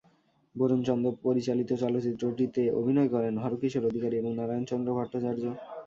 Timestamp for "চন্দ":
0.83-1.05